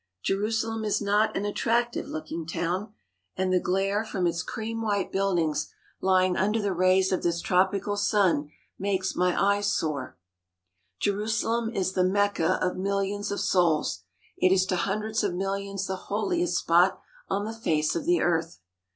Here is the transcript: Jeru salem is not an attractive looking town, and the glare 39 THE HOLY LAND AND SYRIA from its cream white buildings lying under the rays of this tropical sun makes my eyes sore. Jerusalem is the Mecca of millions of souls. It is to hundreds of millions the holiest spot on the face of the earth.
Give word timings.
Jeru 0.23 0.49
salem 0.49 0.83
is 0.83 0.99
not 0.99 1.37
an 1.37 1.45
attractive 1.45 2.07
looking 2.07 2.47
town, 2.47 2.91
and 3.35 3.53
the 3.53 3.59
glare 3.59 4.03
39 4.03 4.03
THE 4.03 4.09
HOLY 4.09 4.23
LAND 4.23 4.27
AND 4.33 4.35
SYRIA 4.35 4.35
from 4.35 4.35
its 4.35 4.43
cream 4.51 4.81
white 4.81 5.11
buildings 5.11 5.73
lying 6.01 6.35
under 6.37 6.59
the 6.59 6.73
rays 6.73 7.11
of 7.11 7.21
this 7.21 7.39
tropical 7.39 7.95
sun 7.95 8.49
makes 8.79 9.15
my 9.15 9.39
eyes 9.39 9.67
sore. 9.67 10.17
Jerusalem 10.99 11.69
is 11.71 11.93
the 11.93 12.03
Mecca 12.03 12.53
of 12.65 12.77
millions 12.77 13.29
of 13.29 13.39
souls. 13.41 14.01
It 14.39 14.51
is 14.51 14.65
to 14.65 14.75
hundreds 14.75 15.23
of 15.23 15.35
millions 15.35 15.85
the 15.85 15.97
holiest 15.97 16.55
spot 16.55 16.99
on 17.29 17.45
the 17.45 17.53
face 17.53 17.95
of 17.95 18.05
the 18.05 18.21
earth. 18.21 18.59